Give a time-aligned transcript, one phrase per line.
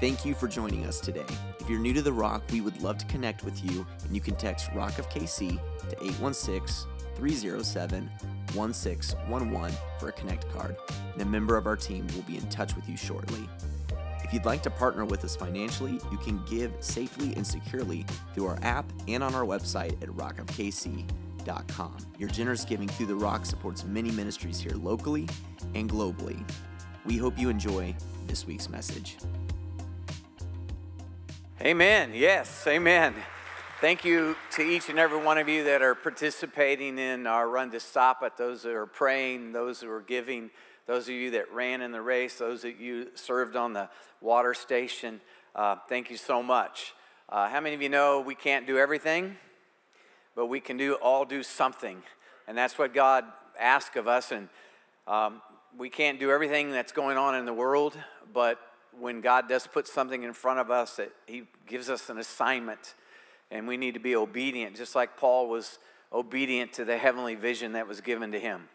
[0.00, 1.26] Thank you for joining us today.
[1.58, 4.20] If you're new to The Rock, we would love to connect with you, and you
[4.22, 8.10] can text Rock of KC to 816 307
[8.54, 10.74] 1611 for a Connect card,
[11.12, 13.46] and a member of our team will be in touch with you shortly.
[14.24, 18.46] If you'd like to partner with us financially, you can give safely and securely through
[18.46, 21.96] our app and on our website at rockofkc.com.
[22.16, 25.28] Your generous giving through The Rock supports many ministries here locally
[25.74, 26.42] and globally.
[27.04, 27.94] We hope you enjoy
[28.26, 29.18] this week's message.
[31.62, 32.12] Amen.
[32.14, 33.14] Yes, amen.
[33.82, 37.70] Thank you to each and every one of you that are participating in our Run
[37.72, 40.48] to Stop It, those that are praying, those who are giving,
[40.86, 43.90] those of you that ran in the race, those that you served on the
[44.22, 45.20] water station.
[45.54, 46.94] Uh, thank you so much.
[47.28, 49.36] Uh, how many of you know we can't do everything,
[50.34, 52.02] but we can do all do something,
[52.48, 53.26] and that's what God
[53.58, 54.32] asks of us.
[54.32, 54.48] And
[55.06, 55.42] um,
[55.76, 57.98] we can't do everything that's going on in the world,
[58.32, 58.58] but
[59.00, 62.94] when God does put something in front of us, that He gives us an assignment,
[63.50, 65.78] and we need to be obedient, just like Paul was
[66.12, 68.68] obedient to the heavenly vision that was given to him,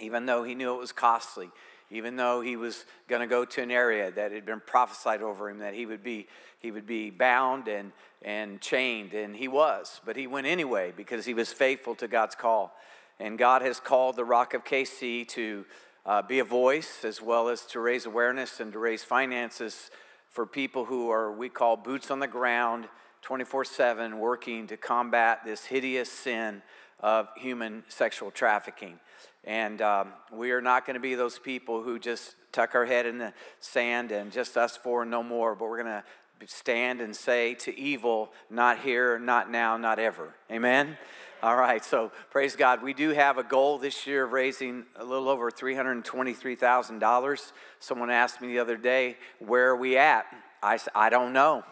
[0.00, 1.50] even though he knew it was costly,
[1.90, 5.50] even though he was going to go to an area that had been prophesied over
[5.50, 6.26] him that he would be
[6.60, 11.24] he would be bound and and chained, and he was, but he went anyway because
[11.24, 12.74] he was faithful to God's call,
[13.18, 15.64] and God has called the Rock of KC to
[16.04, 19.90] uh, be a voice as well as to raise awareness and to raise finances
[20.28, 22.88] for people who are, we call boots on the ground,
[23.22, 26.62] 24 7, working to combat this hideous sin
[27.00, 28.98] of human sexual trafficking.
[29.44, 33.06] And um, we are not going to be those people who just tuck our head
[33.06, 36.04] in the sand and just us four, no more, but we're going to
[36.46, 40.34] stand and say to evil, not here, not now, not ever.
[40.50, 40.96] Amen?
[41.42, 42.84] All right, so praise God.
[42.84, 47.52] We do have a goal this year of raising a little over $323,000.
[47.80, 50.24] Someone asked me the other day, Where are we at?
[50.62, 51.64] I said, I don't know.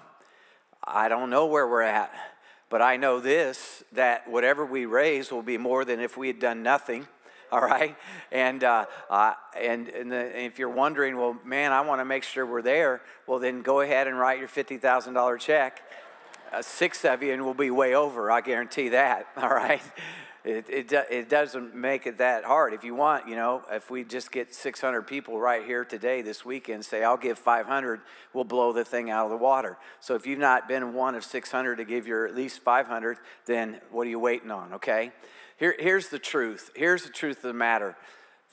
[0.83, 2.13] I don't know where we're at.
[2.69, 6.41] But I know this that whatever we raise will be more than if we had
[6.41, 7.07] done nothing.
[7.53, 7.97] All right,
[8.33, 12.05] and uh, uh, and, and, the, and if you're wondering, well, man, I want to
[12.05, 13.03] make sure we're there.
[13.29, 15.81] Well, then go ahead and write your fifty thousand dollar check
[16.63, 18.31] six of you and we'll be way over.
[18.31, 19.27] I guarantee that.
[19.37, 19.83] All right.
[20.43, 22.73] It, it, it doesn't make it that hard.
[22.73, 26.47] If you want, you know, if we just get 600 people right here today, this
[26.47, 28.01] weekend, say, I'll give 500,
[28.33, 29.77] we'll blow the thing out of the water.
[30.01, 33.83] So if you've not been one of 600 to give your at least 500, then
[33.91, 35.13] what are you waiting on, okay?
[35.59, 36.71] Here, here's the truth.
[36.75, 37.95] Here's the truth of the matter.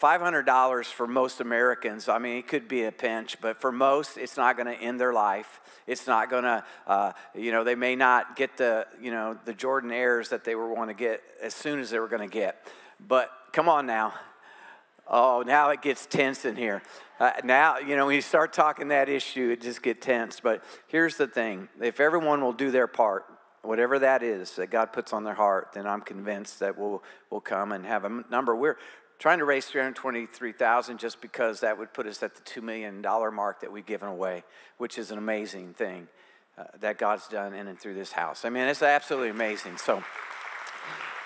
[0.01, 4.37] $500 for most Americans, I mean, it could be a pinch, but for most, it's
[4.37, 5.59] not going to end their life.
[5.87, 9.53] It's not going to, uh, you know, they may not get the, you know, the
[9.53, 12.63] Jordanaires that they were want to get as soon as they were going to get.
[12.99, 14.13] But come on now.
[15.07, 16.83] Oh, now it gets tense in here.
[17.19, 20.39] Uh, now, you know, when you start talking that issue, it just gets tense.
[20.39, 23.25] But here's the thing if everyone will do their part,
[23.63, 27.41] whatever that is that God puts on their heart, then I'm convinced that we'll, we'll
[27.41, 28.55] come and have a number.
[28.55, 28.77] We're,
[29.19, 33.61] trying to raise 323000 just because that would put us at the $2 million mark
[33.61, 34.43] that we've given away,
[34.77, 36.07] which is an amazing thing
[36.57, 38.45] uh, that God's done in and through this house.
[38.45, 39.77] I mean, it's absolutely amazing.
[39.77, 40.03] So,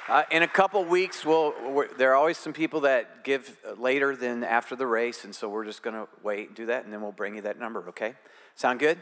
[0.09, 1.53] uh, in a couple weeks, we'll,
[1.97, 5.65] there are always some people that give later than after the race, and so we're
[5.65, 8.15] just going to wait and do that, and then we'll bring you that number, okay?
[8.55, 8.97] Sound good?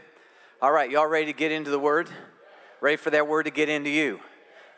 [0.61, 2.09] All right, y'all ready to get into the word?
[2.81, 4.19] Ready for that word to get into you?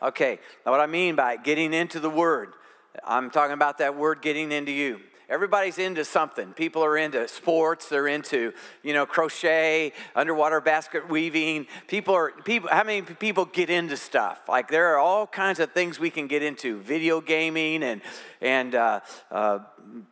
[0.00, 2.54] Okay, now what I mean by getting into the word,
[3.04, 5.00] I'm talking about that word getting into you.
[5.32, 6.52] Everybody's into something.
[6.52, 7.88] People are into sports.
[7.88, 11.68] They're into, you know, crochet, underwater basket weaving.
[11.88, 12.68] People are people.
[12.70, 14.40] How many people get into stuff?
[14.46, 16.80] Like there are all kinds of things we can get into.
[16.82, 18.02] Video gaming and
[18.42, 19.00] and uh,
[19.30, 19.60] uh,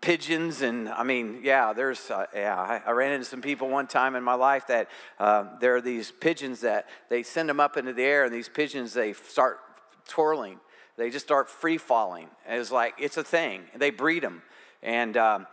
[0.00, 1.74] pigeons and I mean, yeah.
[1.74, 2.56] There's uh, yeah.
[2.58, 4.88] I, I, ran into some people one time in my life that
[5.19, 8.48] uh, there are these pigeons that they send them up into the air, and these
[8.48, 9.58] pigeons they start
[10.08, 10.60] twirling
[11.00, 12.28] they just start free falling.
[12.47, 13.62] It's like, it's a thing.
[13.75, 14.43] They breed them.
[14.83, 15.47] And um,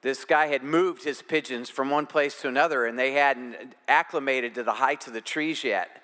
[0.00, 4.54] this guy had moved his pigeons from one place to another, and they hadn't acclimated
[4.54, 6.00] to the heights of the trees yet.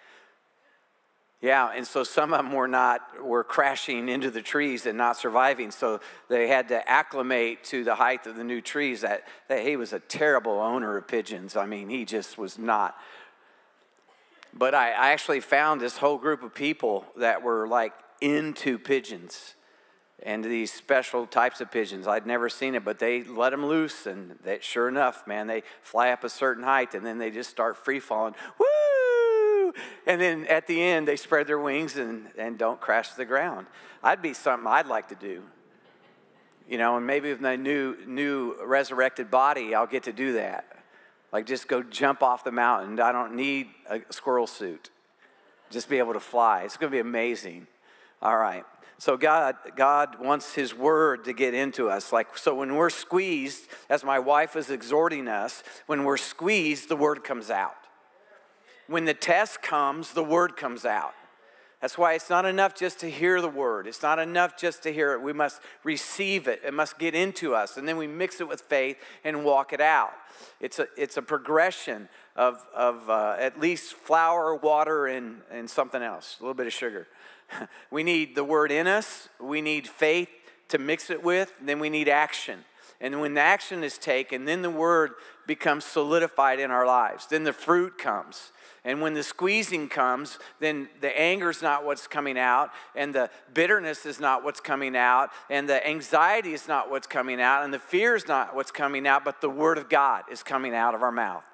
[1.40, 5.16] Yeah, and so some of them were not were crashing into the trees and not
[5.16, 5.70] surviving.
[5.70, 9.00] So they had to acclimate to the height of the new trees.
[9.00, 11.56] That, that he was a terrible owner of pigeons.
[11.56, 12.96] I mean, he just was not.
[14.52, 19.54] But I, I actually found this whole group of people that were like into pigeons
[20.22, 22.06] and these special types of pigeons.
[22.06, 25.62] I'd never seen it, but they let them loose, and they, sure enough, man, they
[25.80, 28.34] fly up a certain height, and then they just start free falling.
[28.58, 29.72] Woo!
[30.06, 33.24] And then at the end, they spread their wings and, and don't crash to the
[33.24, 33.66] ground.
[34.02, 35.42] I'd be something I'd like to do.
[36.68, 40.66] You know, and maybe with my new new resurrected body, I'll get to do that.
[41.32, 43.00] Like, just go jump off the mountain.
[43.00, 44.90] I don't need a squirrel suit.
[45.70, 46.62] Just be able to fly.
[46.62, 47.66] It's going to be amazing.
[48.20, 48.64] All right.
[48.98, 52.12] So God, God wants His Word to get into us.
[52.12, 56.96] Like so, when we're squeezed, as my wife is exhorting us, when we're squeezed, the
[56.96, 57.76] Word comes out.
[58.88, 61.14] When the test comes, the Word comes out.
[61.80, 63.86] That's why it's not enough just to hear the word.
[63.86, 65.22] It's not enough just to hear it.
[65.22, 66.60] We must receive it.
[66.64, 67.76] It must get into us.
[67.76, 70.10] And then we mix it with faith and walk it out.
[70.60, 76.02] It's a, it's a progression of, of uh, at least flour, water, and, and something
[76.02, 77.06] else, a little bit of sugar.
[77.90, 80.28] we need the word in us, we need faith
[80.68, 82.64] to mix it with, then we need action.
[83.00, 85.12] And when the action is taken, then the word
[85.46, 87.26] becomes solidified in our lives.
[87.26, 88.50] Then the fruit comes.
[88.84, 93.30] And when the squeezing comes, then the anger is not what's coming out, and the
[93.52, 97.74] bitterness is not what's coming out, and the anxiety is not what's coming out, and
[97.74, 100.94] the fear is not what's coming out, but the word of God is coming out
[100.94, 101.44] of our mouth.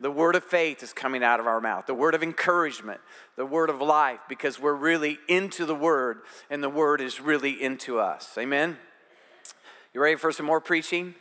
[0.00, 3.00] The word of faith is coming out of our mouth, the word of encouragement,
[3.36, 7.62] the word of life, because we're really into the word, and the word is really
[7.62, 8.36] into us.
[8.36, 8.76] Amen?
[9.92, 11.14] You ready for some more preaching?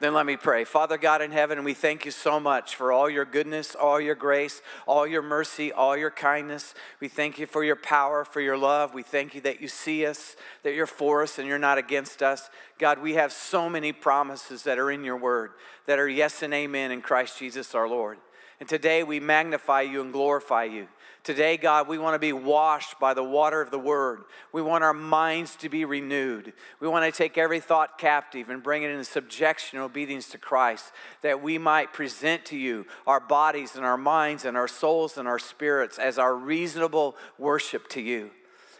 [0.00, 0.64] Then let me pray.
[0.64, 4.14] Father God in heaven, we thank you so much for all your goodness, all your
[4.14, 6.74] grace, all your mercy, all your kindness.
[7.00, 8.94] We thank you for your power, for your love.
[8.94, 12.22] We thank you that you see us, that you're for us, and you're not against
[12.22, 12.48] us.
[12.78, 15.50] God, we have so many promises that are in your word
[15.84, 18.16] that are yes and amen in Christ Jesus our Lord.
[18.58, 20.88] And today we magnify you and glorify you.
[21.22, 24.22] Today, God, we want to be washed by the water of the Word.
[24.52, 26.54] We want our minds to be renewed.
[26.80, 30.38] We want to take every thought captive and bring it into subjection and obedience to
[30.38, 35.18] Christ, that we might present to you our bodies and our minds and our souls
[35.18, 38.30] and our spirits as our reasonable worship to you.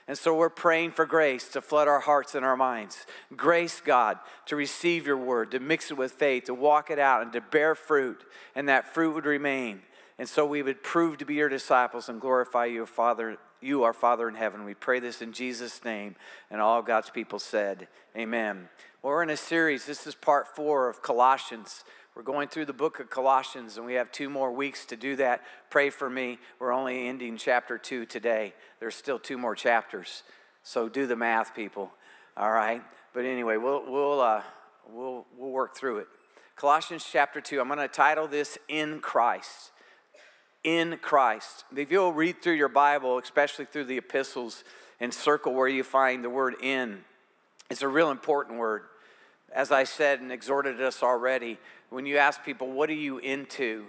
[0.09, 3.07] And so we're praying for grace to flood our hearts and our minds.
[3.37, 7.23] Grace, God, to receive your word, to mix it with faith, to walk it out,
[7.23, 8.25] and to bear fruit,
[8.57, 9.83] and that fruit would remain.
[10.21, 13.95] And so we would prove to be your disciples and glorify you, Father, you, our
[13.95, 14.67] Father in heaven.
[14.67, 16.15] We pray this in Jesus' name.
[16.51, 18.69] And all God's people said, Amen.
[19.03, 19.87] Well, we're in a series.
[19.87, 21.85] This is part four of Colossians.
[22.15, 25.17] We're going through the book of Colossians, and we have two more weeks to do
[25.17, 25.41] that.
[25.71, 26.39] Pray for me.
[26.59, 28.53] We're only ending chapter two today.
[28.79, 30.23] There's still two more chapters.
[30.63, 31.93] So do the math, people.
[32.37, 32.83] All right?
[33.15, 34.43] But anyway, we'll, we'll, uh,
[34.87, 36.09] we'll, we'll work through it.
[36.57, 39.71] Colossians chapter 2, I'm going to title this In Christ
[40.65, 41.65] in Christ.
[41.75, 44.65] If you'll read through your Bible, especially through the epistles,
[44.99, 47.05] and circle where you find the word in,
[47.71, 48.83] it's a real important word.
[49.53, 51.59] As I said and exhorted us already,
[51.89, 53.87] when you ask people, What are you into?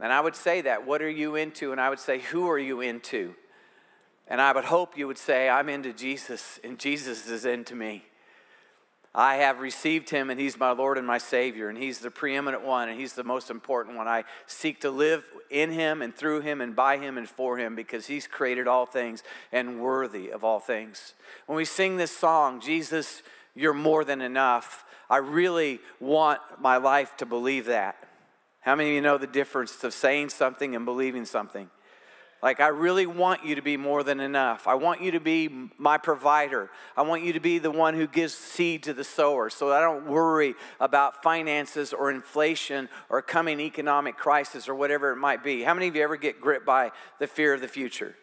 [0.00, 1.72] And I would say that, What are you into?
[1.72, 3.34] And I would say, Who are you into?
[4.26, 8.04] And I would hope you would say, I'm into Jesus, and Jesus is into me.
[9.14, 12.64] I have received him, and he's my Lord and my Savior, and he's the preeminent
[12.64, 14.08] one, and he's the most important one.
[14.08, 17.74] I seek to live in him and through him and by him and for him
[17.74, 19.22] because he's created all things
[19.52, 21.12] and worthy of all things.
[21.44, 23.22] When we sing this song, Jesus,
[23.54, 27.96] you're more than enough, I really want my life to believe that.
[28.60, 31.68] How many of you know the difference of saying something and believing something?
[32.42, 34.66] Like, I really want you to be more than enough.
[34.66, 36.70] I want you to be my provider.
[36.96, 39.80] I want you to be the one who gives seed to the sower so I
[39.80, 45.62] don't worry about finances or inflation or coming economic crisis or whatever it might be.
[45.62, 46.90] How many of you ever get gripped by
[47.20, 48.16] the fear of the future?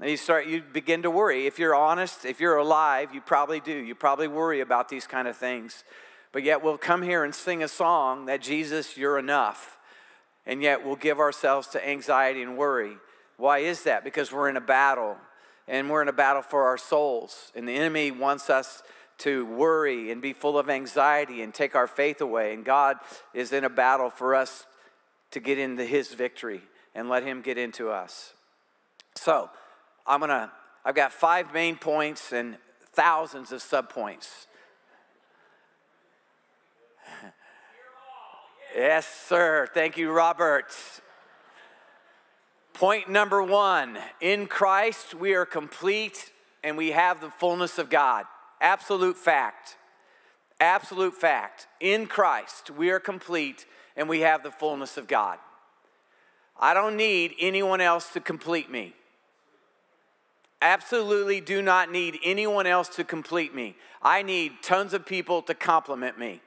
[0.00, 1.46] And you start, you begin to worry.
[1.46, 3.72] If you're honest, if you're alive, you probably do.
[3.72, 5.84] You probably worry about these kind of things.
[6.32, 9.78] But yet we'll come here and sing a song that Jesus, you're enough.
[10.44, 12.96] And yet we'll give ourselves to anxiety and worry.
[13.36, 14.04] Why is that?
[14.04, 15.16] Because we're in a battle,
[15.66, 17.52] and we're in a battle for our souls.
[17.54, 18.82] And the enemy wants us
[19.18, 22.52] to worry and be full of anxiety and take our faith away.
[22.52, 22.98] And God
[23.32, 24.66] is in a battle for us
[25.30, 26.62] to get into his victory
[26.94, 28.34] and let him get into us.
[29.14, 29.50] So,
[30.06, 30.50] I'm going to
[30.84, 32.58] I've got five main points and
[32.92, 34.46] thousands of subpoints.
[38.76, 39.66] yes, sir.
[39.72, 40.74] Thank you, Robert.
[42.74, 46.32] Point number one in Christ, we are complete
[46.64, 48.24] and we have the fullness of God.
[48.60, 49.76] Absolute fact.
[50.58, 51.68] Absolute fact.
[51.78, 53.64] In Christ, we are complete
[53.96, 55.38] and we have the fullness of God.
[56.58, 58.94] I don't need anyone else to complete me.
[60.60, 63.76] Absolutely do not need anyone else to complete me.
[64.02, 66.40] I need tons of people to complement me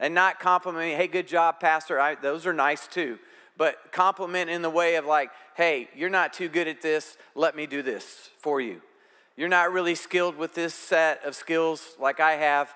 [0.00, 2.00] and not compliment me, hey, good job, Pastor.
[2.00, 3.20] I, those are nice too
[3.58, 7.54] but complement in the way of like, hey, you're not too good at this, let
[7.54, 8.80] me do this for you.
[9.36, 12.72] You're not really skilled with this set of skills like I have,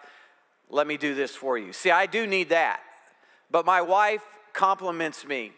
[0.69, 1.73] let me do this for you.
[1.73, 2.81] See, I do need that.
[3.51, 4.23] But my wife
[4.53, 5.53] complements me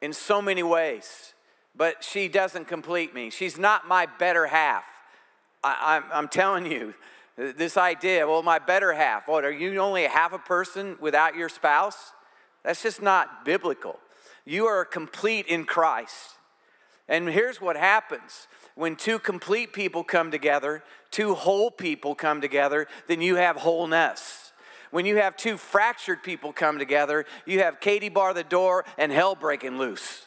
[0.00, 1.34] in so many ways,
[1.74, 3.28] but she doesn't complete me.
[3.30, 4.84] She's not my better half.
[5.62, 6.94] I, am telling you,
[7.36, 11.48] this idea, well, my better half, what, are you only half a person without your
[11.48, 12.12] spouse?
[12.62, 13.98] That's just not biblical.
[14.46, 16.36] You are complete in Christ.
[17.08, 22.86] And here's what happens when two complete people come together, two whole people come together,
[23.08, 24.52] then you have wholeness.
[24.90, 29.10] When you have two fractured people come together, you have Katie bar the door and
[29.10, 30.24] hell breaking loose.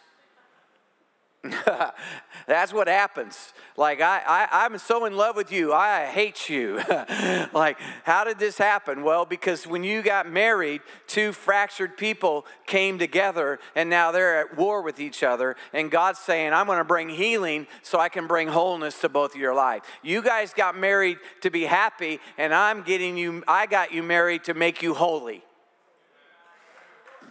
[2.47, 3.53] That's what happens.
[3.77, 6.81] Like, I, I, I'm so in love with you, I hate you.
[7.53, 9.03] like, how did this happen?
[9.03, 14.57] Well, because when you got married, two fractured people came together and now they're at
[14.57, 15.55] war with each other.
[15.71, 19.33] And God's saying, I'm going to bring healing so I can bring wholeness to both
[19.33, 19.83] of your life.
[20.03, 24.43] You guys got married to be happy, and I'm getting you, I got you married
[24.45, 25.43] to make you holy.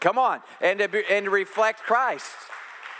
[0.01, 2.33] Come on, and to, be, and to reflect Christ.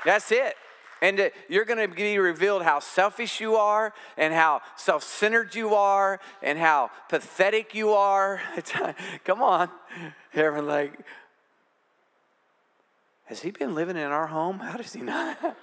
[0.05, 0.55] That's it.
[1.01, 5.75] And you're going to be revealed how selfish you are, and how self centered you
[5.75, 8.41] are, and how pathetic you are.
[9.25, 9.71] Come on.
[10.35, 10.99] Everyone, like,
[13.25, 14.59] has he been living in our home?
[14.59, 15.39] How does he not?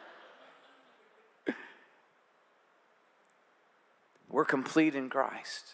[4.29, 5.73] We're complete in Christ.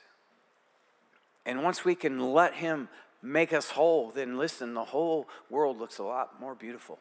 [1.45, 2.89] And once we can let him
[3.21, 6.99] make us whole, then listen, the whole world looks a lot more beautiful.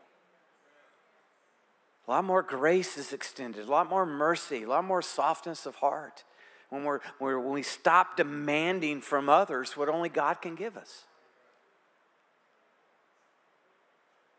[2.11, 5.76] A lot more grace is extended, a lot more mercy, a lot more softness of
[5.76, 6.25] heart
[6.69, 11.05] when, we're, when we stop demanding from others what only God can give us.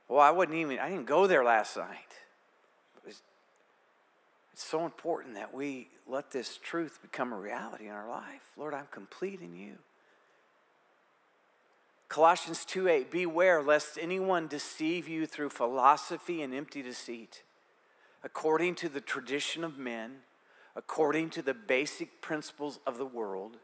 [0.09, 1.97] Well, I wouldn't even, I didn't go there last night.
[3.07, 3.21] It's,
[4.53, 8.51] so important that we let this truth become a reality in our life.
[8.57, 9.75] Lord, I'm complete in you.
[12.09, 17.43] Colossians 2 8, beware lest anyone deceive you through philosophy and empty deceit
[18.23, 20.17] according to the tradition of men,
[20.75, 23.57] according to the basic principles of the world,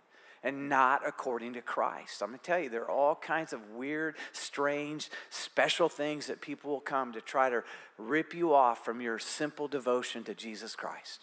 [0.43, 2.21] and not according to Christ.
[2.21, 6.71] I'm to tell you, there are all kinds of weird, strange, special things that people
[6.71, 7.63] will come to try to
[7.97, 11.21] rip you off from your simple devotion to Jesus Christ.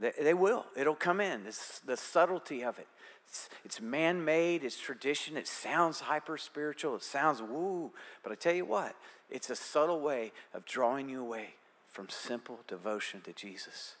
[0.00, 0.64] They, they will.
[0.76, 1.42] It'll come in.
[1.46, 2.86] It's the subtlety of it.
[3.26, 7.90] It's, it's man made, it's tradition, it sounds hyper spiritual, it sounds woo.
[8.22, 8.94] But I tell you what,
[9.28, 11.48] it's a subtle way of drawing you away
[11.88, 13.96] from simple devotion to Jesus.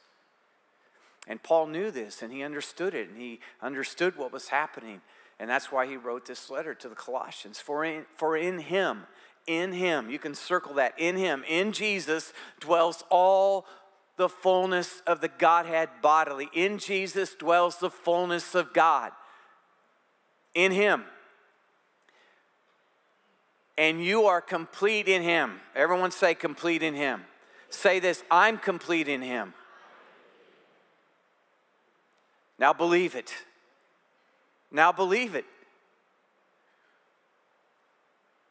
[1.26, 5.00] And Paul knew this and he understood it and he understood what was happening.
[5.38, 7.60] And that's why he wrote this letter to the Colossians.
[7.60, 9.04] For in, for in him,
[9.46, 13.66] in him, you can circle that, in him, in Jesus dwells all
[14.16, 16.50] the fullness of the Godhead bodily.
[16.52, 19.12] In Jesus dwells the fullness of God.
[20.54, 21.04] In him.
[23.78, 25.60] And you are complete in him.
[25.76, 27.22] Everyone say, complete in him.
[27.70, 29.54] Say this I'm complete in Him.
[32.58, 33.32] Now believe it.
[34.70, 35.44] Now believe it.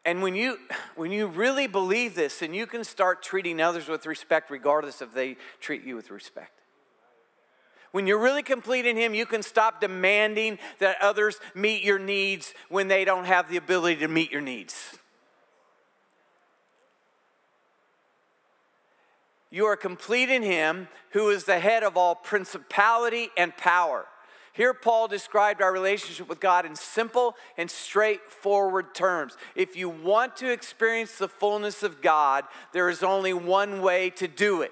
[0.06, 0.58] And when you,
[0.96, 5.14] when you really believe this, then you can start treating others with respect, regardless if
[5.14, 6.52] they treat you with respect.
[7.92, 12.54] When you're really complete in Him, you can stop demanding that others meet your needs
[12.70, 14.98] when they don't have the ability to meet your needs.
[19.50, 24.06] You are complete in him who is the head of all principality and power.
[24.58, 29.38] Here, Paul described our relationship with God in simple and straightforward terms.
[29.56, 34.28] If you want to experience the fullness of God, there is only one way to
[34.28, 34.72] do it.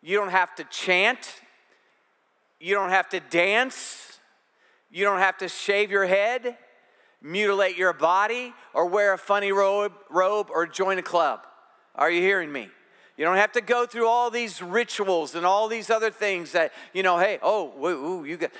[0.00, 1.40] You don't have to chant,
[2.60, 4.20] you don't have to dance,
[4.92, 6.56] you don't have to shave your head,
[7.20, 11.40] mutilate your body, or wear a funny robe, robe or join a club.
[11.96, 12.68] Are you hearing me?
[13.18, 16.72] You don't have to go through all these rituals and all these other things that,
[16.94, 18.52] you know, hey, oh, ooh, you got,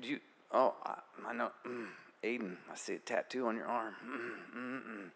[0.00, 0.20] you,
[0.52, 1.88] oh, I, I know, mm,
[2.22, 3.96] Aiden, I see a tattoo on your arm.
[4.06, 5.10] Mm, mm, mm.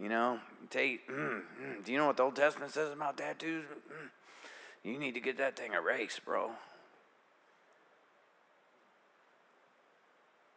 [0.00, 3.66] you know, Tate, mm, mm, do you know what the Old Testament says about tattoos?
[4.82, 6.52] You need to get that thing erased, bro.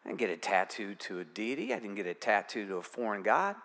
[0.05, 1.73] I didn't get a tattoo to a deity.
[1.73, 3.57] I didn't get a tattoo to a foreign god.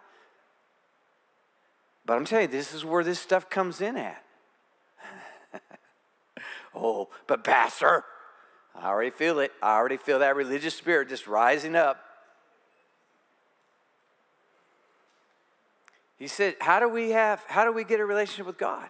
[2.07, 4.23] But I'm telling you, this is where this stuff comes in at.
[6.75, 8.05] oh, but Pastor,
[8.75, 9.53] I already feel it.
[9.61, 12.01] I already feel that religious spirit just rising up.
[16.17, 18.89] He said, How do we have, how do we get a relationship with God?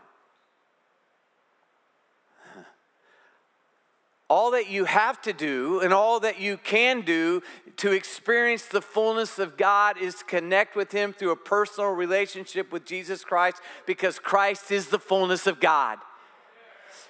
[4.29, 7.43] All that you have to do and all that you can do
[7.77, 12.85] to experience the fullness of God is connect with Him through a personal relationship with
[12.85, 15.99] Jesus Christ because Christ is the fullness of God.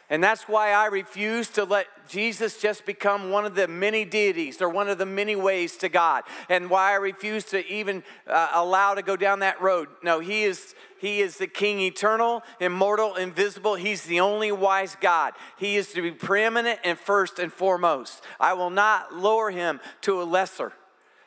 [0.09, 4.63] And that's why I refuse to let Jesus just become one of the many deities
[4.63, 6.23] or one of the many ways to God.
[6.49, 9.89] And why I refuse to even uh, allow to go down that road.
[10.05, 13.75] No, he is he is the king eternal, immortal, invisible.
[13.75, 15.35] He's the only wise God.
[15.59, 18.23] He is to be preeminent and first and foremost.
[18.41, 20.73] I will not lower him to a lesser.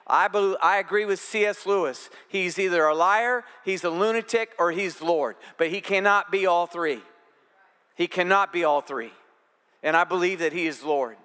[0.07, 1.67] I, believe, I agree with C.S.
[1.67, 2.09] Lewis.
[2.27, 5.35] He's either a liar, he's a lunatic, or he's Lord.
[5.57, 7.03] But he cannot be all three.
[7.99, 9.11] He cannot be all three.
[9.83, 11.17] And I believe that He is Lord.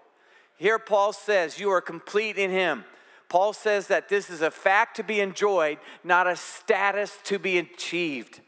[0.56, 2.84] Here, Paul says, You are complete in Him.
[3.28, 7.58] Paul says that this is a fact to be enjoyed, not a status to be
[7.58, 8.40] achieved.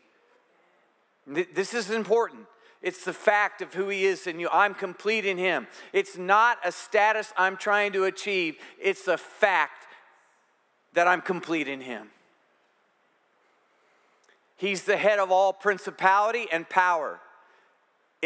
[1.25, 2.47] This is important.
[2.83, 4.49] It's the fact of who he is in you.
[4.53, 5.67] I'm complete in him.
[5.93, 9.87] It's not a status I'm trying to achieve, it's the fact
[10.93, 12.11] that I'm complete in him.
[14.57, 17.21] He's the head of all principality and power.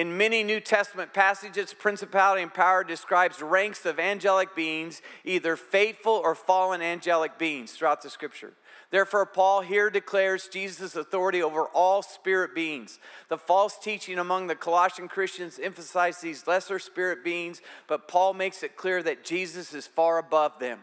[0.01, 6.15] In many New Testament passages, principality and power describes ranks of angelic beings, either faithful
[6.15, 8.55] or fallen angelic beings throughout the scripture.
[8.91, 12.99] Therefore, Paul here declares Jesus' authority over all spirit beings.
[13.29, 18.63] The false teaching among the Colossian Christians emphasized these lesser spirit beings, but Paul makes
[18.63, 20.79] it clear that Jesus is far above them.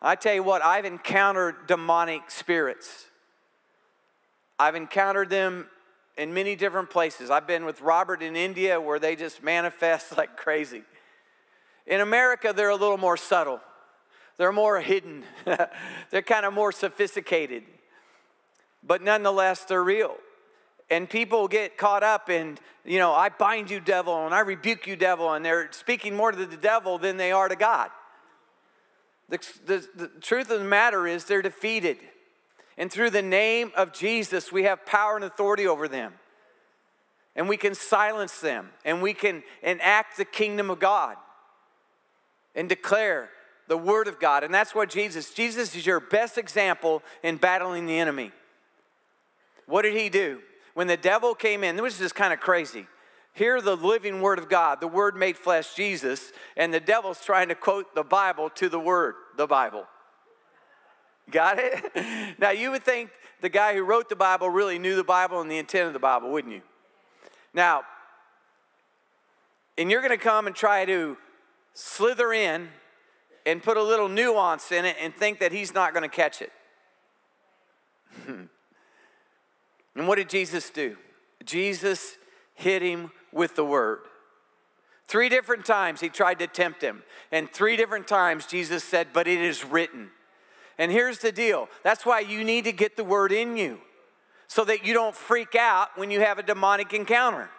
[0.00, 3.06] I tell you what, I've encountered demonic spirits.
[4.56, 5.66] I've encountered them
[6.20, 7.30] in many different places.
[7.30, 10.82] I've been with Robert in India where they just manifest like crazy.
[11.86, 13.60] In America, they're a little more subtle,
[14.36, 15.24] they're more hidden,
[16.10, 17.64] they're kind of more sophisticated,
[18.86, 20.16] but nonetheless, they're real.
[20.90, 24.86] And people get caught up in, you know, I bind you, devil, and I rebuke
[24.86, 27.90] you, devil, and they're speaking more to the devil than they are to God.
[29.28, 31.98] The, the, the truth of the matter is, they're defeated.
[32.80, 36.14] And through the name of Jesus, we have power and authority over them.
[37.36, 41.16] And we can silence them and we can enact the kingdom of God
[42.54, 43.28] and declare
[43.68, 44.44] the word of God.
[44.44, 48.32] And that's what Jesus, Jesus is your best example in battling the enemy.
[49.66, 50.40] What did he do?
[50.72, 52.86] When the devil came in, this was just kind of crazy.
[53.34, 57.48] Hear the living word of God, the word made flesh, Jesus, and the devil's trying
[57.48, 59.84] to quote the Bible to the word, the Bible.
[61.30, 62.38] Got it?
[62.38, 65.50] now, you would think the guy who wrote the Bible really knew the Bible and
[65.50, 66.62] the intent of the Bible, wouldn't you?
[67.54, 67.82] Now,
[69.78, 71.16] and you're going to come and try to
[71.74, 72.68] slither in
[73.46, 76.42] and put a little nuance in it and think that he's not going to catch
[76.42, 76.52] it.
[78.28, 78.48] and
[80.08, 80.96] what did Jesus do?
[81.44, 82.16] Jesus
[82.54, 84.00] hit him with the word.
[85.06, 89.26] Three different times he tried to tempt him, and three different times Jesus said, But
[89.26, 90.10] it is written.
[90.80, 93.78] And here's the deal that's why you need to get the word in you
[94.48, 97.50] so that you don't freak out when you have a demonic encounter,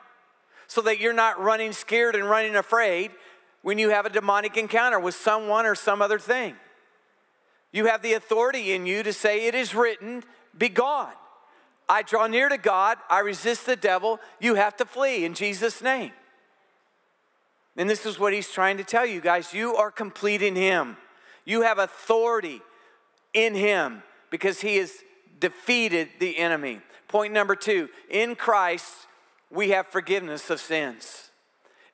[0.66, 3.12] so that you're not running scared and running afraid
[3.62, 6.56] when you have a demonic encounter with someone or some other thing.
[7.72, 10.24] You have the authority in you to say, It is written,
[10.58, 11.14] be gone.
[11.88, 15.80] I draw near to God, I resist the devil, you have to flee in Jesus'
[15.84, 16.12] name.
[17.78, 19.54] And this is what he's trying to tell you guys.
[19.54, 20.98] You are complete in him.
[21.46, 22.62] You have authority
[23.34, 24.91] in him because he has
[25.39, 26.80] defeated the enemy.
[27.08, 29.08] Point number two in Christ,
[29.50, 31.30] we have forgiveness of sins.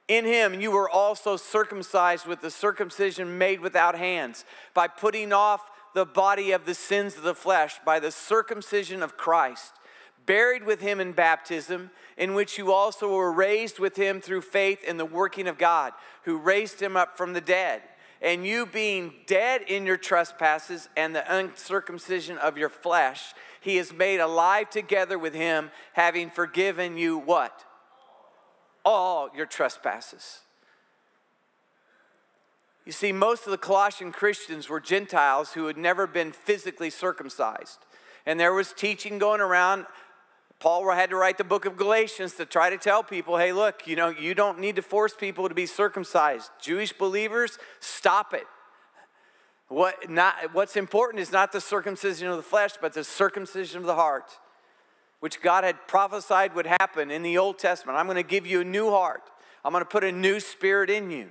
[0.08, 5.69] In him, you were also circumcised with the circumcision made without hands, by putting off
[5.93, 9.73] the body of the sins of the flesh by the circumcision of Christ,
[10.26, 14.84] buried with him in baptism, in which you also were raised with him through faith
[14.84, 15.91] in the working of God,
[16.23, 17.82] who raised him up from the dead
[18.21, 23.93] and you being dead in your trespasses and the uncircumcision of your flesh, he has
[23.93, 27.63] made alive together with him, having forgiven you what?
[28.84, 30.39] All your trespasses.
[32.86, 37.80] You see, most of the Colossian Christians were Gentiles who had never been physically circumcised.
[38.25, 39.86] And there was teaching going around
[40.60, 43.86] Paul had to write the book of Galatians to try to tell people hey, look,
[43.88, 46.50] you know, you don't need to force people to be circumcised.
[46.60, 48.48] Jewish believers, stop it.
[49.67, 53.86] What not, what's important is not the circumcision of the flesh, but the circumcision of
[53.86, 54.38] the heart,
[55.20, 57.98] which God had prophesied would happen in the Old Testament.
[57.98, 59.24] I'm going to give you a new heart,
[59.63, 61.30] I'm going to put a new spirit in you.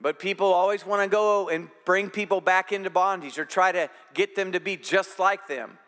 [0.00, 3.88] But people always want to go and bring people back into bondage or try to
[4.14, 5.78] get them to be just like them.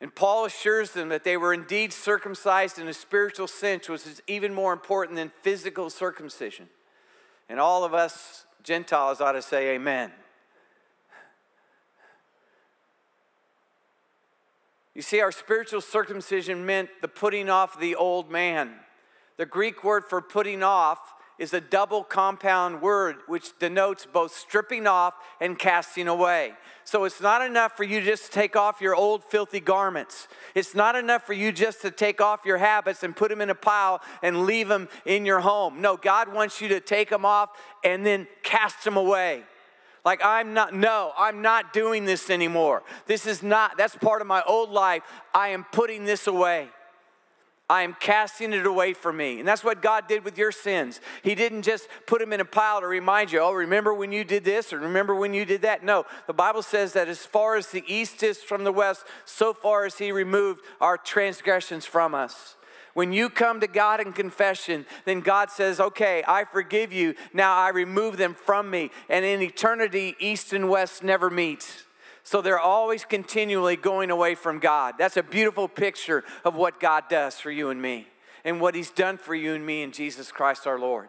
[0.00, 4.22] And Paul assures them that they were indeed circumcised in a spiritual sense, which is
[4.26, 6.68] even more important than physical circumcision.
[7.48, 10.12] And all of us Gentiles ought to say amen.
[14.94, 18.74] You see, our spiritual circumcision meant the putting off the old man.
[19.36, 20.98] The Greek word for putting off
[21.40, 26.52] is a double compound word which denotes both stripping off and casting away.
[26.84, 30.28] So it's not enough for you just to take off your old filthy garments.
[30.54, 33.48] It's not enough for you just to take off your habits and put them in
[33.48, 35.80] a pile and leave them in your home.
[35.80, 37.50] No, God wants you to take them off
[37.82, 39.42] and then cast them away.
[40.04, 42.82] Like, I'm not, no, I'm not doing this anymore.
[43.06, 45.02] This is not, that's part of my old life.
[45.34, 46.68] I am putting this away.
[47.70, 49.38] I am casting it away from me.
[49.38, 51.00] And that's what God did with your sins.
[51.22, 54.24] He didn't just put them in a pile to remind you, oh, remember when you
[54.24, 55.84] did this or remember when you did that.
[55.84, 59.54] No, the Bible says that as far as the east is from the west, so
[59.54, 62.56] far as He removed our transgressions from us.
[62.94, 67.14] When you come to God in confession, then God says, Okay, I forgive you.
[67.32, 68.90] Now I remove them from me.
[69.08, 71.84] And in eternity, east and west never meet.
[72.30, 74.94] So they're always continually going away from God.
[74.96, 78.06] That's a beautiful picture of what God does for you and me
[78.44, 81.08] and what He's done for you and me in Jesus Christ our Lord.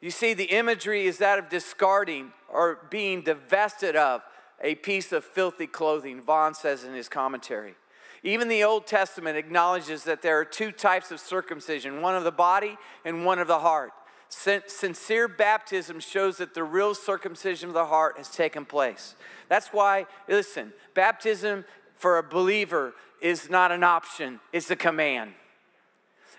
[0.00, 4.22] You see, the imagery is that of discarding or being divested of
[4.62, 7.74] a piece of filthy clothing, Vaughan says in his commentary.
[8.22, 12.30] Even the Old Testament acknowledges that there are two types of circumcision one of the
[12.30, 13.90] body and one of the heart.
[14.34, 19.14] Sincere baptism shows that the real circumcision of the heart has taken place.
[19.50, 25.34] That's why, listen, baptism for a believer is not an option, it's a command.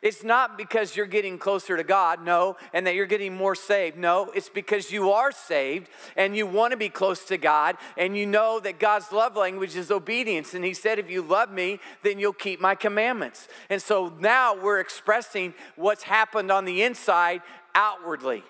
[0.01, 3.95] It's not because you're getting closer to God, no, and that you're getting more saved.
[3.95, 8.17] No, it's because you are saved and you want to be close to God and
[8.17, 10.53] you know that God's love language is obedience.
[10.53, 13.47] And He said, If you love me, then you'll keep my commandments.
[13.69, 17.41] And so now we're expressing what's happened on the inside
[17.75, 18.43] outwardly.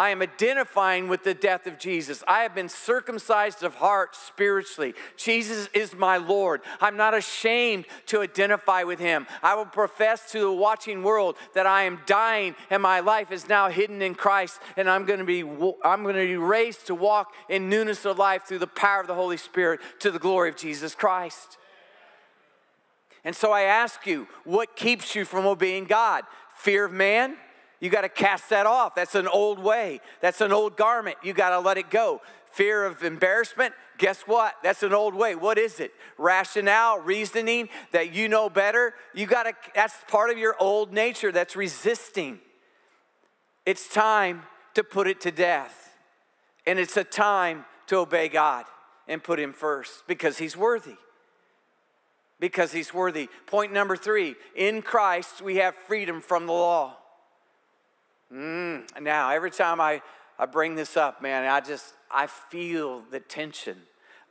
[0.00, 2.24] I am identifying with the death of Jesus.
[2.26, 4.94] I have been circumcised of heart spiritually.
[5.18, 6.62] Jesus is my Lord.
[6.80, 9.26] I'm not ashamed to identify with him.
[9.42, 13.46] I will profess to the watching world that I am dying and my life is
[13.46, 15.42] now hidden in Christ and I'm going to be
[15.84, 19.06] I'm going to be raised to walk in newness of life through the power of
[19.06, 21.58] the Holy Spirit to the glory of Jesus Christ.
[23.22, 26.24] And so I ask you, what keeps you from obeying God?
[26.56, 27.36] Fear of man?
[27.80, 28.94] You got to cast that off.
[28.94, 30.00] That's an old way.
[30.20, 31.16] That's an old garment.
[31.22, 32.20] You got to let it go.
[32.52, 34.54] Fear of embarrassment, guess what?
[34.62, 35.34] That's an old way.
[35.34, 35.92] What is it?
[36.18, 38.94] Rationale, reasoning that you know better.
[39.14, 42.40] You got to that's part of your old nature that's resisting.
[43.64, 44.42] It's time
[44.74, 45.96] to put it to death.
[46.66, 48.64] And it's a time to obey God
[49.06, 50.96] and put him first because he's worthy.
[52.40, 53.28] Because he's worthy.
[53.46, 56.96] Point number 3, in Christ we have freedom from the law.
[58.32, 60.02] Mm, now, every time I,
[60.38, 63.76] I bring this up, man, I just, I feel the tension.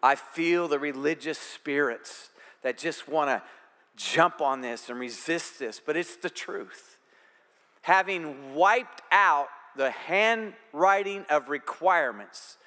[0.02, 2.30] I feel the religious spirits
[2.64, 3.42] that just want to
[3.98, 6.98] jump on this and resist this, but it's the truth.
[7.82, 12.58] Having wiped out the handwriting of requirements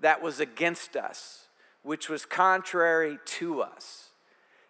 [0.00, 1.46] that was against us,
[1.82, 4.10] which was contrary to us,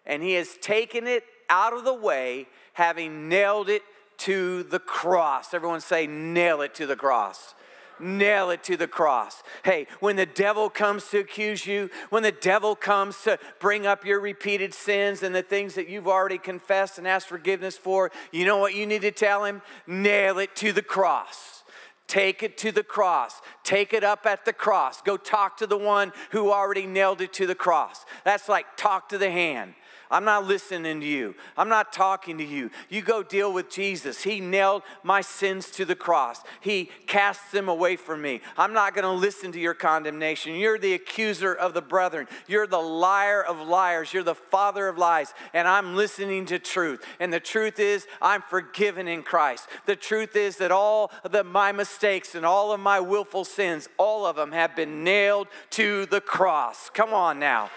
[0.07, 3.83] and he has taken it out of the way, having nailed it
[4.23, 5.55] to the cross.
[5.55, 7.55] Everyone say, nail it to the cross.
[8.01, 9.43] Nail it to the cross.
[9.65, 14.05] Hey, when the devil comes to accuse you, when the devil comes to bring up
[14.05, 18.45] your repeated sins and the things that you've already confessed and asked forgiveness for, you
[18.45, 19.63] know what you need to tell him?
[19.87, 21.63] Nail it to the cross.
[22.09, 23.41] Take it to the cross.
[23.65, 25.01] Take it up at the cross.
[25.01, 28.05] Go talk to the one who already nailed it to the cross.
[28.25, 29.75] That's like talk to the hand.
[30.13, 31.35] I'm not listening to you.
[31.57, 32.71] I'm not talking to you.
[32.91, 34.23] You go deal with Jesus.
[34.23, 38.43] He nailed my sins to the cross, He casts them away from me.
[38.59, 40.55] I'm not going to listen to your condemnation.
[40.55, 42.29] You're the accuser of the brethren.
[42.47, 44.13] You're the liar of liars.
[44.13, 45.33] You're the father of lies.
[45.55, 47.05] And I'm listening to truth.
[47.19, 49.67] And the truth is, I'm forgiven in Christ.
[49.87, 54.27] The truth is that all of my mistakes and all of my willful sins, all
[54.27, 56.91] of them have been nailed to the cross.
[56.91, 57.71] Come on now.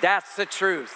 [0.00, 0.94] That's the truth.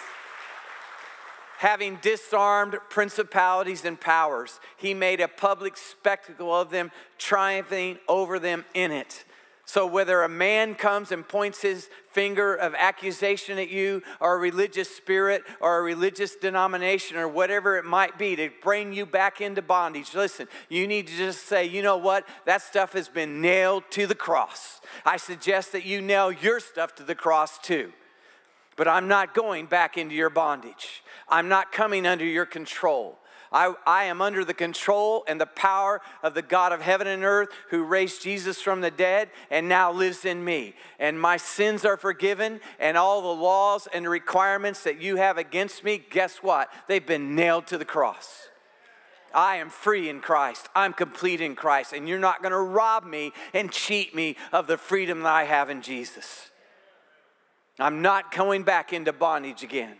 [1.58, 8.64] Having disarmed principalities and powers, he made a public spectacle of them, triumphing over them
[8.74, 9.24] in it.
[9.64, 14.38] So, whether a man comes and points his finger of accusation at you, or a
[14.38, 19.40] religious spirit, or a religious denomination, or whatever it might be to bring you back
[19.40, 22.26] into bondage, listen, you need to just say, you know what?
[22.44, 24.80] That stuff has been nailed to the cross.
[25.06, 27.92] I suggest that you nail your stuff to the cross too.
[28.76, 31.02] But I'm not going back into your bondage.
[31.28, 33.18] I'm not coming under your control.
[33.52, 37.22] I, I am under the control and the power of the God of heaven and
[37.22, 40.74] earth who raised Jesus from the dead and now lives in me.
[40.98, 45.84] And my sins are forgiven, and all the laws and requirements that you have against
[45.84, 46.70] me, guess what?
[46.88, 48.48] They've been nailed to the cross.
[49.34, 50.68] I am free in Christ.
[50.74, 51.92] I'm complete in Christ.
[51.92, 55.44] And you're not going to rob me and cheat me of the freedom that I
[55.44, 56.51] have in Jesus.
[57.82, 59.96] I'm not going back into bondage again.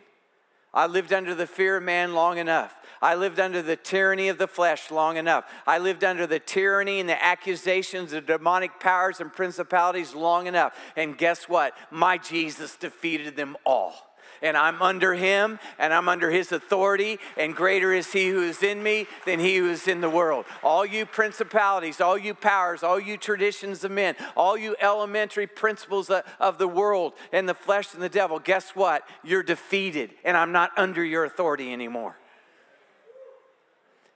[0.73, 2.73] I lived under the fear of man long enough.
[3.03, 5.45] I lived under the tyranny of the flesh long enough.
[5.67, 10.79] I lived under the tyranny and the accusations of demonic powers and principalities long enough.
[10.97, 11.77] And guess what?
[11.91, 14.12] My Jesus defeated them all
[14.43, 18.63] and I'm under him and I'm under his authority, and greater is he who is
[18.63, 20.45] in me than he who is in the world.
[20.63, 26.11] All you principalities, all you powers, all you traditions of men, all you elementary principles
[26.41, 29.09] of the world and the flesh and the devil, guess what?
[29.23, 32.17] You're defeated, and I'm not under your authority anymore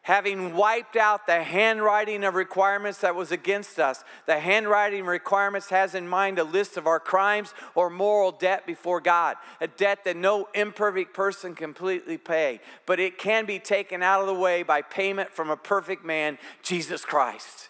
[0.06, 4.04] having wiped out the handwriting of requirements that was against us.
[4.26, 9.00] The handwriting requirements has in mind a list of our crimes or moral debt before
[9.00, 14.00] God, a debt that no imperfect person can completely pay, but it can be taken
[14.00, 17.68] out of the way by payment from a perfect man, Jesus Christ.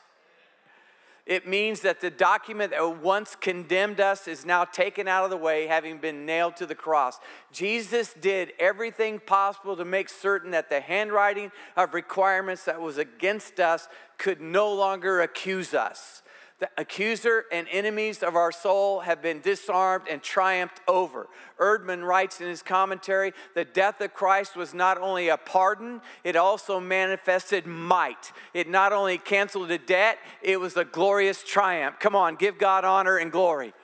[1.26, 5.36] It means that the document that once condemned us is now taken out of the
[5.36, 7.18] way, having been nailed to the cross.
[7.50, 13.58] Jesus did everything possible to make certain that the handwriting of requirements that was against
[13.58, 16.22] us could no longer accuse us.
[16.58, 21.28] The accuser and enemies of our soul have been disarmed and triumphed over.
[21.60, 26.34] Erdman writes in his commentary the death of Christ was not only a pardon, it
[26.34, 28.32] also manifested might.
[28.54, 31.96] It not only canceled a debt, it was a glorious triumph.
[32.00, 33.74] Come on, give God honor and glory.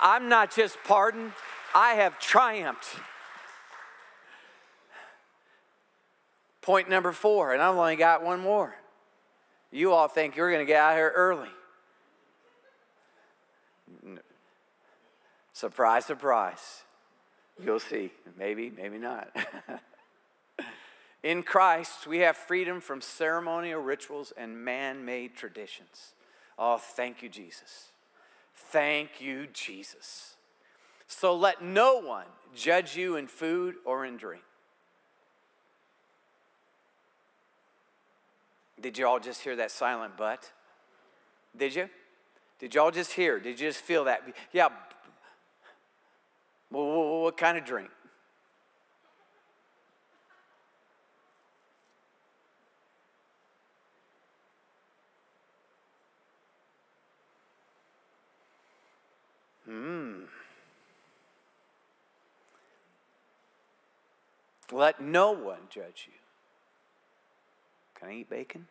[0.00, 1.32] I'm not just pardoned,
[1.74, 3.00] I have triumphed.
[6.60, 8.76] Point number four, and I've only got one more.
[9.72, 11.48] You all think you're going to get out here early.
[15.54, 16.82] Surprise, surprise.
[17.62, 18.12] You'll see.
[18.38, 19.34] Maybe, maybe not.
[21.22, 26.14] In Christ, we have freedom from ceremonial rituals and man made traditions.
[26.58, 27.92] Oh, thank you, Jesus.
[28.54, 30.34] Thank you, Jesus.
[31.06, 34.42] So let no one judge you in food or in drink
[38.82, 40.50] Did you all just hear that silent but?
[41.56, 41.88] Did you?
[42.58, 43.38] Did y'all just hear?
[43.38, 44.22] Did you just feel that?
[44.52, 44.68] Yeah.
[46.70, 47.90] Well, what kind of drink?
[59.64, 60.22] Hmm.
[64.72, 66.14] Let no one judge you.
[67.94, 68.66] Can I eat bacon?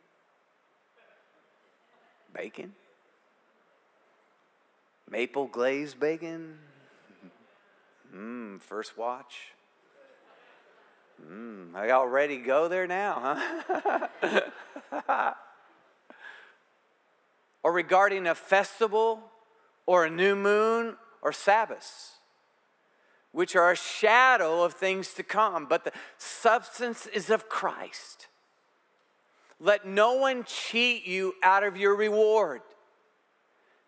[2.34, 2.74] Bacon?
[5.10, 6.58] Maple glazed bacon?
[8.16, 9.54] Mmm, First Watch.
[11.22, 13.38] Mmm, I got ready go there now,
[14.22, 14.42] huh?
[17.64, 19.22] or regarding a festival
[19.86, 22.14] or a new moon or Sabbaths,
[23.32, 28.28] which are a shadow of things to come, but the substance is of Christ.
[29.62, 32.62] Let no one cheat you out of your reward,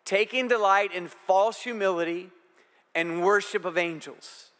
[0.05, 2.29] taking delight in false humility
[2.93, 4.51] and worship of angels.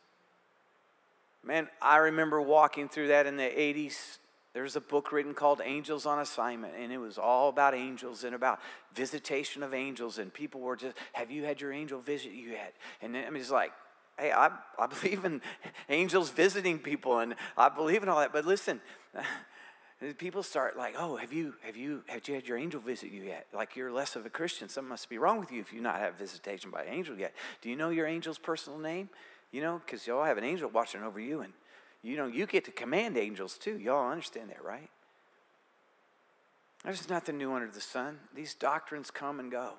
[1.43, 4.17] Man, I remember walking through that in the 80s.
[4.54, 8.34] There's a book written called Angels on Assignment, and it was all about angels and
[8.34, 8.60] about
[8.95, 10.17] visitation of angels.
[10.17, 12.73] And people were just, Have you had your angel visit you yet?
[13.04, 13.71] And then, I mean, it's like,
[14.17, 14.49] Hey, I,
[14.80, 15.41] I believe in
[15.89, 18.34] angels visiting people, and I believe in all that.
[18.34, 18.82] But listen,
[20.11, 23.23] people start like, oh, have you have you have you had your angel visit you
[23.23, 23.47] yet?
[23.53, 24.67] Like you're less of a Christian.
[24.67, 27.33] Something must be wrong with you if you not have visitation by angel yet.
[27.61, 29.09] Do you know your angel's personal name?
[29.51, 31.53] You know, because y'all have an angel watching over you, and
[32.01, 33.77] you know you get to command angels too.
[33.77, 34.89] Y'all understand that, right?
[36.83, 38.19] There's nothing new under the sun.
[38.35, 39.73] These doctrines come and go.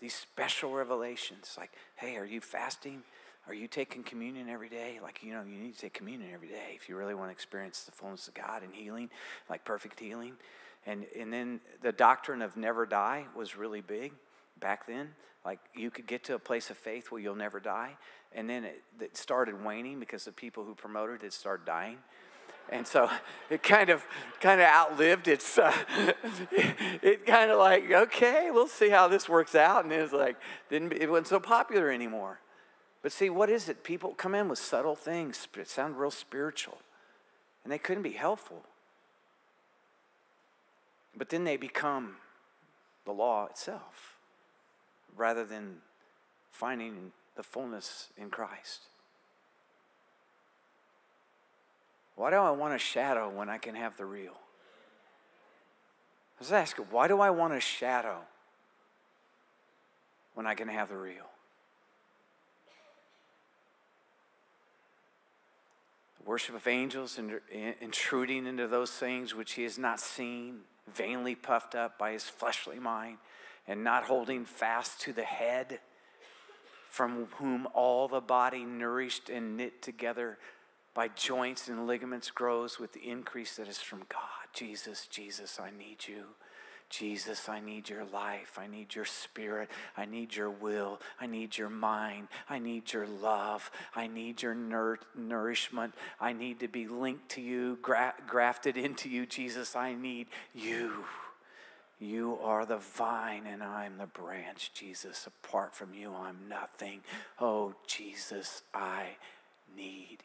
[0.00, 3.04] These special revelations, like, hey, are you fasting?
[3.48, 5.00] Are you taking communion every day?
[5.02, 7.32] Like, you know, you need to take communion every day if you really want to
[7.32, 9.10] experience the fullness of God and healing,
[9.50, 10.34] like perfect healing.
[10.86, 14.12] And, and then the doctrine of never die was really big
[14.60, 15.10] back then.
[15.44, 17.96] Like, you could get to a place of faith where you'll never die.
[18.32, 21.98] And then it, it started waning because the people who promoted it started dying
[22.70, 23.10] and so
[23.50, 24.04] it kind of
[24.40, 25.72] kind of outlived its uh,
[26.52, 30.36] it kind of like okay we'll see how this works out and it was like
[30.70, 32.38] didn't it wasn't so popular anymore
[33.02, 33.82] But see, what is it?
[33.82, 36.78] People come in with subtle things that sound real spiritual,
[37.64, 38.62] and they couldn't be helpful.
[41.16, 42.16] But then they become
[43.04, 44.16] the law itself
[45.16, 45.78] rather than
[46.50, 48.82] finding the fullness in Christ.
[52.14, 54.36] Why do I want a shadow when I can have the real?
[56.38, 58.18] I was asking, why do I want a shadow
[60.34, 61.26] when I can have the real?
[66.11, 67.40] The worship of angels and
[67.80, 70.60] intruding into those things which he has not seen,
[70.92, 73.18] vainly puffed up by his fleshly mind,
[73.66, 75.80] and not holding fast to the head,
[76.88, 80.38] from whom all the body, nourished and knit together
[80.94, 84.48] by joints and ligaments, grows with the increase that is from God.
[84.52, 86.24] Jesus, Jesus, I need you.
[86.92, 88.58] Jesus, I need your life.
[88.58, 89.70] I need your spirit.
[89.96, 91.00] I need your will.
[91.18, 92.28] I need your mind.
[92.50, 93.70] I need your love.
[93.96, 95.94] I need your nur- nourishment.
[96.20, 99.24] I need to be linked to you, gra- grafted into you.
[99.24, 101.06] Jesus, I need you.
[101.98, 105.26] You are the vine and I'm the branch, Jesus.
[105.26, 107.00] Apart from you, I'm nothing.
[107.40, 109.16] Oh, Jesus, I
[109.74, 110.18] need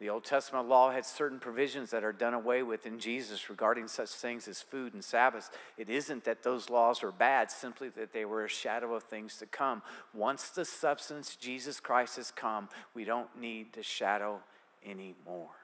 [0.00, 3.86] the Old Testament law had certain provisions that are done away with in Jesus regarding
[3.86, 5.50] such things as food and Sabbaths.
[5.76, 9.36] It isn't that those laws are bad, simply that they were a shadow of things
[9.36, 9.82] to come.
[10.14, 14.40] Once the substance, Jesus Christ, has come, we don't need the shadow
[14.84, 15.59] anymore.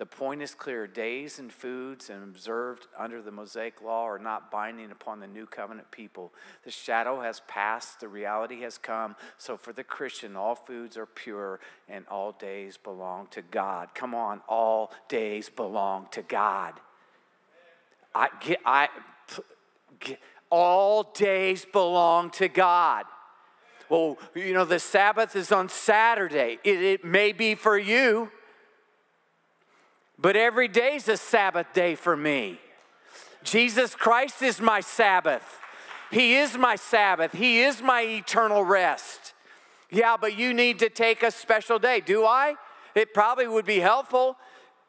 [0.00, 4.50] The point is clear days and foods and observed under the Mosaic law are not
[4.50, 6.32] binding upon the new covenant people.
[6.64, 9.14] The shadow has passed, the reality has come.
[9.36, 13.90] So for the Christian, all foods are pure and all days belong to God.
[13.94, 16.80] Come on, all days belong to God.
[18.14, 18.88] I get, I,
[19.98, 23.04] get, all days belong to God.
[23.90, 26.58] Well, you know, the Sabbath is on Saturday.
[26.64, 28.30] It, it may be for you.
[30.20, 32.60] But every day is a Sabbath day for me.
[33.42, 35.58] Jesus Christ is my Sabbath.
[36.10, 37.32] He is my Sabbath.
[37.32, 39.32] He is my eternal rest.
[39.90, 42.00] Yeah, but you need to take a special day.
[42.00, 42.56] Do I?
[42.94, 44.36] It probably would be helpful.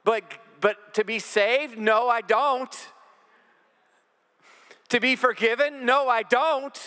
[0.03, 0.23] But
[0.59, 1.77] but to be saved?
[1.77, 2.75] No, I don't.
[4.89, 5.85] To be forgiven?
[5.85, 6.77] No, I don't.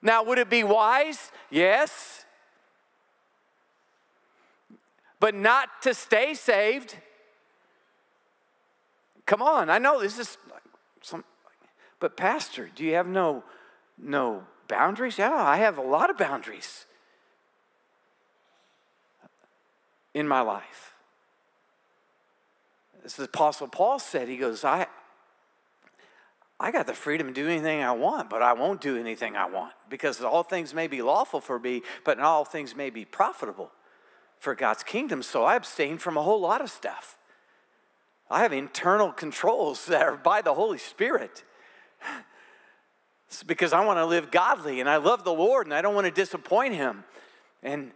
[0.00, 1.32] Now, would it be wise?
[1.50, 2.23] Yes
[5.20, 6.96] but not to stay saved.
[9.26, 10.36] Come on, I know this is
[11.00, 11.24] some,
[11.98, 13.42] but Pastor, do you have no,
[13.98, 15.18] no boundaries?
[15.18, 16.84] Yeah, I have a lot of boundaries
[20.12, 20.94] in my life.
[23.04, 24.86] As the Apostle Paul said, he goes, I,
[26.58, 29.46] I got the freedom to do anything I want, but I won't do anything I
[29.46, 33.04] want because all things may be lawful for me, but not all things may be
[33.04, 33.70] profitable
[34.44, 37.18] for God's kingdom, so I abstain from a whole lot of stuff.
[38.30, 41.42] I have internal controls that are by the Holy Spirit.
[43.26, 45.94] It's because I want to live godly and I love the Lord and I don't
[45.94, 47.02] want to disappoint Him.
[47.62, 47.90] And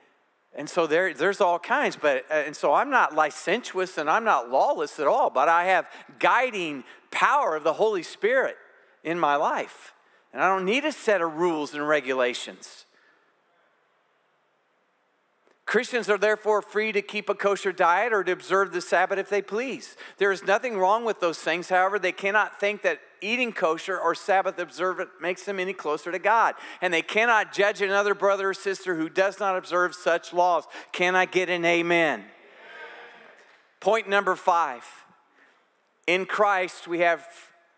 [0.56, 4.24] and so there, there's all kinds, but uh, and so I'm not licentious and I'm
[4.24, 6.82] not lawless at all, but I have guiding
[7.12, 8.56] power of the Holy Spirit
[9.04, 9.92] in my life.
[10.32, 12.87] And I don't need a set of rules and regulations.
[15.68, 19.28] Christians are therefore free to keep a kosher diet or to observe the Sabbath if
[19.28, 19.98] they please.
[20.16, 21.68] There is nothing wrong with those things.
[21.68, 26.18] However, they cannot think that eating kosher or Sabbath observant makes them any closer to
[26.18, 26.54] God.
[26.81, 30.64] And they cannot judge another brother or sister who does not observe such laws.
[30.92, 32.20] Can I get an amen?
[32.20, 32.26] amen.
[33.81, 34.87] Point number five.
[36.07, 37.26] In Christ, we, have,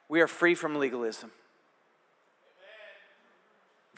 [0.09, 1.33] we are free from legalism.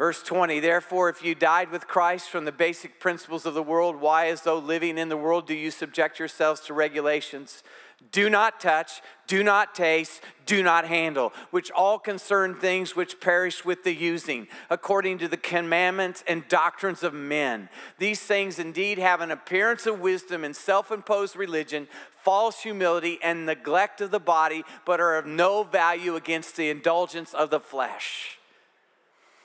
[0.02, 3.94] Verse 20, therefore, if you died with Christ from the basic principles of the world,
[3.94, 7.62] why, as though living in the world, do you subject yourselves to regulations?
[8.10, 13.64] Do not touch, do not taste, do not handle, which all concern things which perish
[13.64, 17.68] with the using, according to the commandments and doctrines of men.
[17.98, 21.86] These things indeed have an appearance of wisdom and self imposed religion,
[22.24, 27.32] false humility, and neglect of the body, but are of no value against the indulgence
[27.32, 28.40] of the flesh.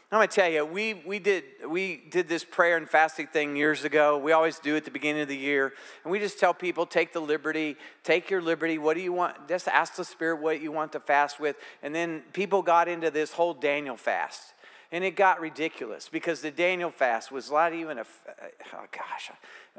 [0.09, 3.83] I'm gonna tell you, we, we, did, we did this prayer and fasting thing years
[3.83, 4.17] ago.
[4.17, 5.73] We always do at the beginning of the year.
[6.05, 8.77] And we just tell people, take the liberty, take your liberty.
[8.77, 9.49] What do you want?
[9.49, 11.57] Just ask the Spirit what you want to fast with.
[11.83, 14.53] And then people got into this whole Daniel fast.
[14.93, 18.05] And it got ridiculous because the Daniel fast was not even a,
[18.73, 19.29] oh gosh,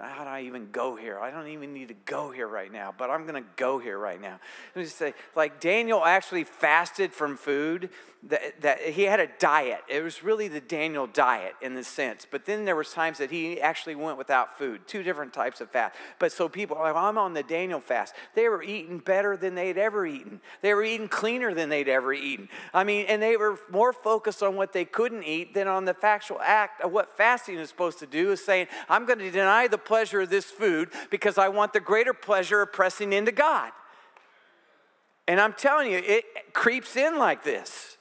[0.00, 1.18] how do I even go here?
[1.18, 3.98] I don't even need to go here right now, but I'm going to go here
[3.98, 4.38] right now.
[4.74, 7.90] Let me just say, like Daniel actually fasted from food,
[8.24, 9.82] that, that he had a diet.
[9.88, 12.26] It was really the Daniel diet in the sense.
[12.28, 15.70] But then there was times that he actually went without food, two different types of
[15.70, 15.94] fast.
[16.18, 18.14] But so people like, I'm on the Daniel fast.
[18.34, 20.40] They were eating better than they'd ever eaten.
[20.62, 22.48] They were eating cleaner than they'd ever eaten.
[22.74, 25.94] I mean, and they were more focused on what they couldn't eat than on the
[25.94, 29.68] factual act of what fasting is supposed to do is saying, I'm going to deny
[29.68, 33.72] the pleasure of this food because I want the greater pleasure of pressing into God.
[35.26, 37.96] And I'm telling you, it creeps in like this.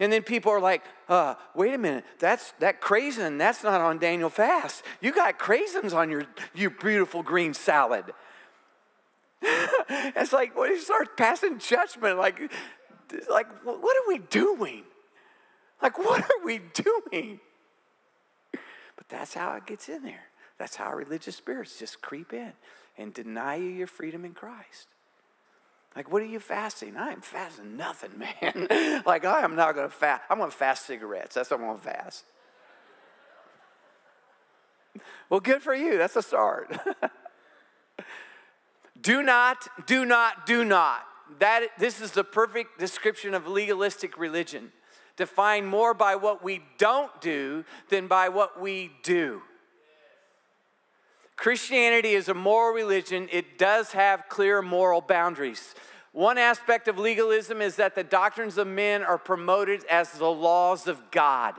[0.00, 3.98] And then people are like, uh, wait a minute, that's that craisin, that's not on
[3.98, 4.82] Daniel fast.
[5.00, 8.06] You got craisins on your, your beautiful green salad.
[9.42, 12.40] it's like when you start passing judgment, like,
[13.30, 14.82] like, what are we doing?
[15.80, 17.38] Like, what are we doing?
[18.52, 20.31] But that's how it gets in there.
[20.62, 22.52] That's how religious spirits just creep in
[22.96, 24.86] and deny you your freedom in Christ.
[25.96, 26.96] Like, what are you fasting?
[26.96, 29.02] I am fasting nothing, man.
[29.04, 30.22] like, I am not going to fast.
[30.30, 31.34] I'm going to fast cigarettes.
[31.34, 32.24] That's what I'm going to fast.
[35.28, 35.98] well, good for you.
[35.98, 36.78] That's a start.
[39.02, 41.04] do not, do not, do not.
[41.40, 44.70] That, this is the perfect description of legalistic religion.
[45.16, 49.42] Defined more by what we don't do than by what we do.
[51.42, 55.74] Christianity is a moral religion, it does have clear moral boundaries.
[56.12, 60.86] One aspect of legalism is that the doctrines of men are promoted as the laws
[60.86, 61.56] of God.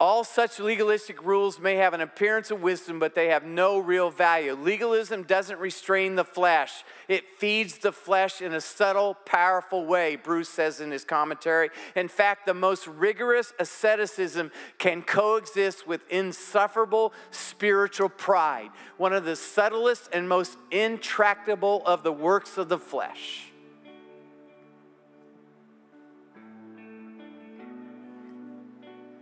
[0.00, 4.10] All such legalistic rules may have an appearance of wisdom, but they have no real
[4.10, 4.54] value.
[4.54, 10.48] Legalism doesn't restrain the flesh, it feeds the flesh in a subtle, powerful way, Bruce
[10.48, 11.68] says in his commentary.
[11.94, 19.36] In fact, the most rigorous asceticism can coexist with insufferable spiritual pride, one of the
[19.36, 23.49] subtlest and most intractable of the works of the flesh.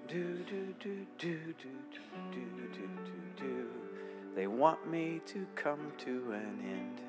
[0.08, 1.68] Do do do do do
[2.32, 2.40] do
[2.72, 3.66] do do do.
[4.34, 7.00] They want me to come to an end.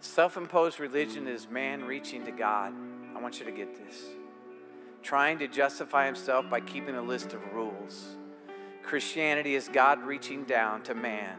[0.00, 2.72] Self imposed religion is man reaching to God.
[3.14, 4.02] I want you to get this.
[5.04, 8.16] Trying to justify himself by keeping a list of rules.
[8.82, 11.38] Christianity is God reaching down to man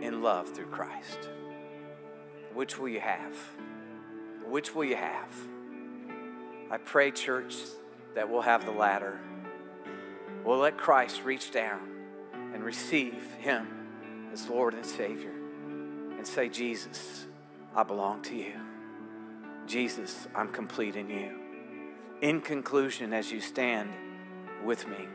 [0.00, 1.30] in love through Christ.
[2.52, 3.36] Which will you have?
[4.46, 5.32] Which will you have?
[6.74, 7.54] I pray, church,
[8.16, 9.20] that we'll have the latter.
[10.44, 11.88] We'll let Christ reach down
[12.52, 13.68] and receive Him
[14.32, 15.30] as Lord and Savior
[16.16, 17.26] and say, Jesus,
[17.76, 18.54] I belong to you.
[19.68, 21.38] Jesus, I'm complete in you.
[22.20, 23.90] In conclusion, as you stand
[24.64, 25.06] with me,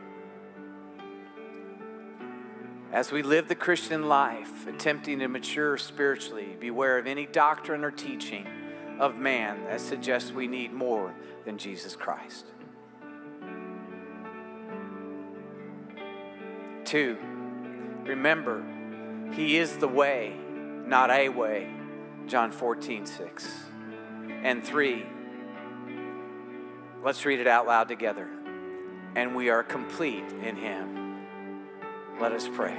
[2.90, 7.90] as we live the Christian life, attempting to mature spiritually, beware of any doctrine or
[7.90, 8.46] teaching
[8.98, 11.14] of man that suggests we need more
[11.50, 12.46] than Jesus Christ.
[16.84, 17.18] Two,
[18.04, 18.62] remember,
[19.32, 20.36] He is the way,
[20.86, 21.68] not a way.
[22.28, 23.64] John 14, 6.
[24.44, 25.04] And three,
[27.02, 28.28] let's read it out loud together.
[29.16, 31.26] And we are complete in Him.
[32.20, 32.78] Let us pray.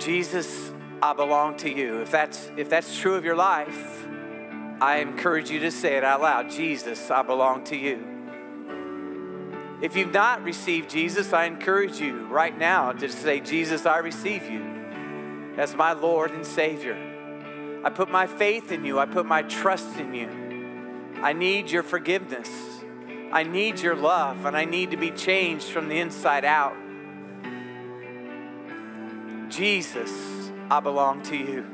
[0.00, 2.00] Jesus, I belong to you.
[2.00, 4.08] If that's, if that's true of your life,
[4.80, 8.14] I encourage you to say it out loud Jesus, I belong to you.
[9.80, 14.48] If you've not received Jesus, I encourage you right now to say, Jesus, I receive
[14.48, 14.62] you
[15.56, 16.96] as my Lord and Savior.
[17.84, 21.20] I put my faith in you, I put my trust in you.
[21.22, 22.50] I need your forgiveness.
[23.32, 26.76] I need your love, and I need to be changed from the inside out.
[29.50, 30.10] Jesus,
[30.70, 31.66] I belong to you.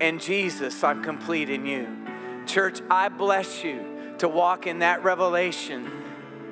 [0.00, 1.88] And Jesus, I'm complete in you.
[2.46, 5.90] Church, I bless you to walk in that revelation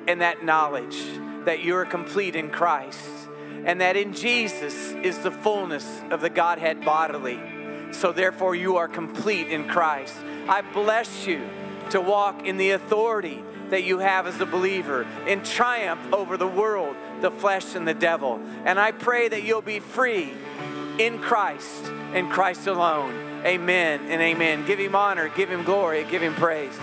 [0.07, 0.97] and that knowledge
[1.45, 3.09] that you are complete in Christ
[3.65, 7.39] and that in Jesus is the fullness of the Godhead bodily.
[7.91, 10.15] So therefore, you are complete in Christ.
[10.47, 11.41] I bless you
[11.91, 16.47] to walk in the authority that you have as a believer in triumph over the
[16.47, 18.41] world, the flesh, and the devil.
[18.65, 20.33] And I pray that you'll be free
[20.97, 23.26] in Christ and Christ alone.
[23.45, 24.65] Amen and amen.
[24.65, 26.77] Give him honor, give him glory, give him praise.